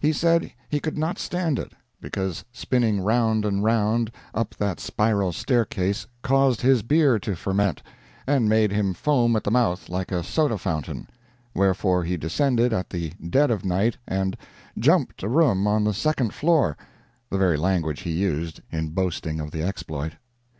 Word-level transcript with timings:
He 0.00 0.12
said 0.12 0.52
he 0.68 0.80
could 0.80 0.98
not 0.98 1.16
stand 1.16 1.56
it, 1.56 1.74
because 2.00 2.44
spinning 2.52 3.02
round 3.02 3.44
and 3.44 3.62
round, 3.62 4.10
up 4.34 4.52
that 4.56 4.80
spiral 4.80 5.30
staircase, 5.32 6.08
caused 6.22 6.60
his 6.62 6.82
beer 6.82 7.20
to 7.20 7.36
ferment, 7.36 7.80
and 8.26 8.48
made 8.48 8.72
him 8.72 8.94
foam 8.94 9.36
at 9.36 9.44
the 9.44 9.50
mouth 9.52 9.88
like 9.88 10.10
a 10.10 10.24
soda 10.24 10.58
fountain; 10.58 11.06
wherefore, 11.54 12.02
he 12.02 12.16
descended 12.16 12.72
at 12.72 12.90
the 12.90 13.10
dead 13.24 13.52
of 13.52 13.64
night 13.64 13.96
and 14.08 14.36
"jumped" 14.76 15.22
a 15.22 15.28
room 15.28 15.68
on 15.68 15.84
the 15.84 15.94
second 15.94 16.34
floor 16.34 16.76
(the 17.30 17.38
very 17.38 17.56
language 17.56 18.00
he 18.00 18.10
used 18.10 18.60
in 18.72 18.88
boasting 18.88 19.38
of 19.38 19.52
the 19.52 19.62
exploit). 19.62 20.14